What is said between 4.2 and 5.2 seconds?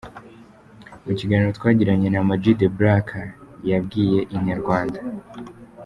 Inyarwanda.